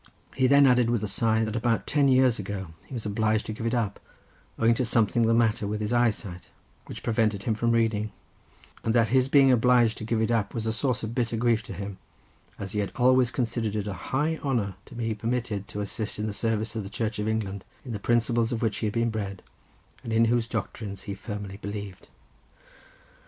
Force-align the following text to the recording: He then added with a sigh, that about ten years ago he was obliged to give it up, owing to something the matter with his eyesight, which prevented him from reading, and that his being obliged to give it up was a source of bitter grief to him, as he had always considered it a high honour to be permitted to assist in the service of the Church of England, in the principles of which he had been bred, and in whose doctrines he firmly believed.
He 0.33 0.47
then 0.47 0.65
added 0.65 0.89
with 0.89 1.03
a 1.03 1.07
sigh, 1.07 1.43
that 1.43 1.55
about 1.55 1.85
ten 1.85 2.07
years 2.07 2.39
ago 2.39 2.69
he 2.87 2.93
was 2.95 3.05
obliged 3.05 3.45
to 3.45 3.53
give 3.53 3.67
it 3.67 3.73
up, 3.75 3.99
owing 4.57 4.73
to 4.73 4.83
something 4.83 5.27
the 5.27 5.31
matter 5.35 5.67
with 5.67 5.79
his 5.79 5.93
eyesight, 5.93 6.47
which 6.87 7.03
prevented 7.03 7.43
him 7.43 7.53
from 7.53 7.69
reading, 7.71 8.11
and 8.83 8.95
that 8.95 9.09
his 9.09 9.27
being 9.29 9.51
obliged 9.51 9.99
to 9.99 10.03
give 10.03 10.19
it 10.19 10.31
up 10.31 10.55
was 10.55 10.65
a 10.65 10.73
source 10.73 11.03
of 11.03 11.13
bitter 11.13 11.37
grief 11.37 11.61
to 11.61 11.73
him, 11.73 11.99
as 12.57 12.71
he 12.71 12.79
had 12.79 12.91
always 12.95 13.29
considered 13.29 13.75
it 13.75 13.85
a 13.85 13.93
high 14.09 14.37
honour 14.43 14.73
to 14.85 14.95
be 14.95 15.13
permitted 15.13 15.67
to 15.67 15.81
assist 15.81 16.17
in 16.17 16.25
the 16.25 16.33
service 16.33 16.75
of 16.75 16.81
the 16.81 16.89
Church 16.89 17.19
of 17.19 17.27
England, 17.27 17.63
in 17.85 17.91
the 17.91 17.99
principles 17.99 18.51
of 18.51 18.63
which 18.63 18.77
he 18.77 18.87
had 18.87 18.93
been 18.93 19.11
bred, 19.11 19.43
and 20.03 20.11
in 20.11 20.25
whose 20.25 20.47
doctrines 20.47 21.03
he 21.03 21.13
firmly 21.13 21.57
believed. 21.61 22.07